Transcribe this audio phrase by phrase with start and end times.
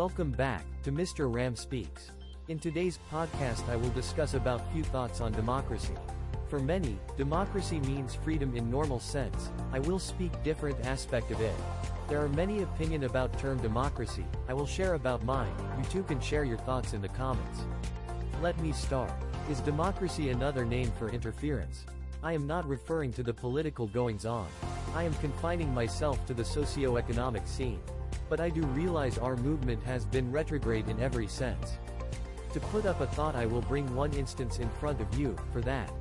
[0.00, 1.30] Welcome back to Mr.
[1.30, 2.10] Ram Speaks.
[2.48, 5.92] In today's podcast I will discuss about few thoughts on democracy.
[6.48, 9.50] For many, democracy means freedom in normal sense.
[9.74, 11.52] I will speak different aspect of it.
[12.08, 14.24] There are many opinion about term democracy.
[14.48, 15.52] I will share about mine.
[15.76, 17.60] You too can share your thoughts in the comments.
[18.40, 19.12] Let me start.
[19.50, 21.84] Is democracy another name for interference?
[22.22, 24.48] I am not referring to the political goings on.
[24.94, 27.80] I am confining myself to the socio-economic scene.
[28.30, 31.78] But I do realize our movement has been retrograde in every sense.
[32.52, 35.60] To put up a thought I will bring one instance in front of you, for
[35.62, 35.92] that.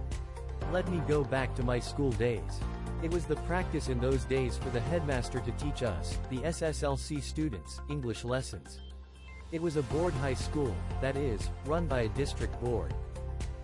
[0.72, 2.62] Let me go back to my school days.
[3.02, 7.24] It was the practice in those days for the headmaster to teach us, the SSLC
[7.24, 8.80] students, English lessons.
[9.52, 12.94] It was a board high school, that is, run by a district board.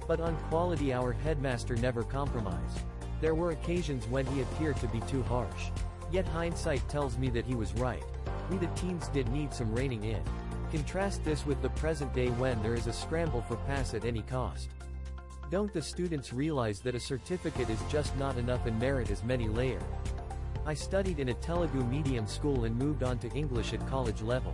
[0.07, 2.79] But on quality our headmaster never compromised.
[3.21, 5.69] There were occasions when he appeared to be too harsh.
[6.11, 8.03] Yet hindsight tells me that he was right.
[8.49, 10.21] We the teens did need some reining in.
[10.71, 14.21] Contrast this with the present day when there is a scramble for pass at any
[14.23, 14.69] cost.
[15.51, 19.47] Don't the students realize that a certificate is just not enough and merit is many
[19.47, 19.83] layered?
[20.65, 24.53] I studied in a Telugu medium school and moved on to English at college level.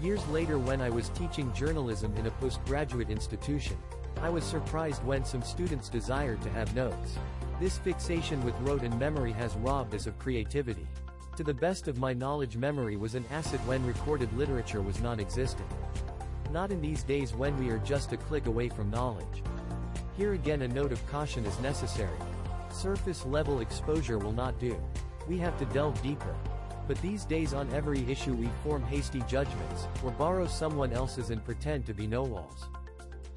[0.00, 3.76] Years later when I was teaching journalism in a postgraduate institution,
[4.22, 7.18] I was surprised when some students desired to have notes.
[7.60, 10.86] This fixation with rote and memory has robbed us of creativity.
[11.36, 15.68] To the best of my knowledge memory was an asset when recorded literature was non-existent.
[16.50, 19.42] Not in these days when we are just a click away from knowledge.
[20.16, 22.16] Here again a note of caution is necessary.
[22.72, 24.80] Surface level exposure will not do.
[25.28, 26.34] We have to delve deeper.
[26.88, 31.44] But these days on every issue we form hasty judgments, or borrow someone else's and
[31.44, 32.64] pretend to be know-alls.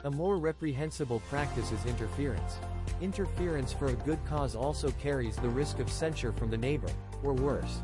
[0.06, 2.60] A more reprehensible practice is interference.
[3.02, 6.88] Interference for a good cause also carries the risk of censure from the neighbor,
[7.22, 7.82] or worse.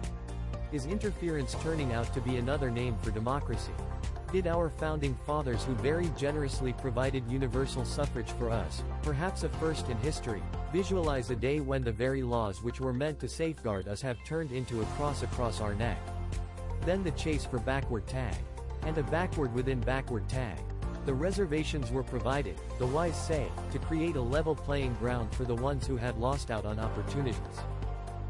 [0.72, 3.74] Is interference turning out to be another name for democracy?
[4.32, 9.90] Did our founding fathers who very generously provided universal suffrage for us, perhaps a first
[9.90, 14.02] in history, visualize a day when the very laws which were meant to safeguard us
[14.02, 15.98] have turned into a cross across our neck?
[16.86, 18.38] Then the chase for backward tag.
[18.84, 20.60] And a backward within backward tag.
[21.06, 25.54] The reservations were provided, the wise say, to create a level playing ground for the
[25.54, 27.38] ones who had lost out on opportunities.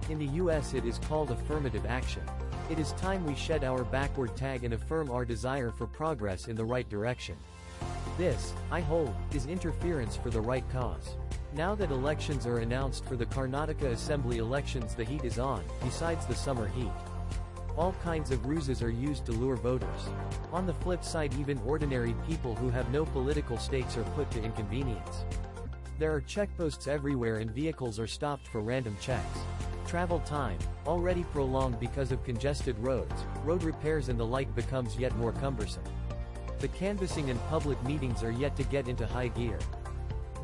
[0.10, 2.22] In the US it is called affirmative action.
[2.70, 6.58] It is time we shed our backward tag and affirm our desire for progress in
[6.58, 7.38] the right direction.
[8.18, 11.16] This, I hold, is interference for the right cause.
[11.54, 16.26] Now that elections are announced for the Karnataka Assembly elections the heat is on, besides
[16.26, 16.92] the summer heat.
[17.78, 20.10] All kinds of ruses are used to lure voters.
[20.54, 24.42] On the flip side even ordinary people who have no political stakes are put to
[24.42, 25.26] inconvenience.
[26.00, 29.40] There are checkposts everywhere and vehicles are stopped for random checks.
[29.88, 35.14] Travel time, already prolonged because of congested roads, road repairs and the like becomes yet
[35.18, 35.84] more cumbersome.
[36.60, 39.60] The canvassing and public meetings are yet to get into high gear.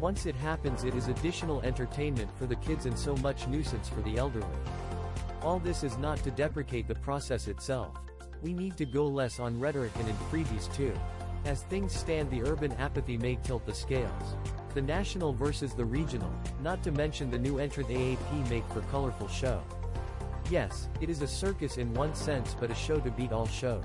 [0.01, 4.01] Once it happens it is additional entertainment for the kids and so much nuisance for
[4.01, 4.47] the elderly.
[5.41, 7.95] All this is not to deprecate the process itself.
[8.43, 10.93] We need to go less on rhetoric and in freebies too.
[11.45, 14.35] As things stand the urban apathy may tilt the scales.
[14.75, 16.31] The national versus the regional,
[16.61, 19.63] not to mention the new entrant AAP make for colorful show.
[20.51, 23.83] Yes, it is a circus in one sense but a show to beat all shows.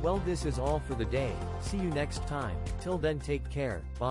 [0.00, 3.80] Well this is all for the day, see you next time, till then take care,
[3.80, 4.00] bye.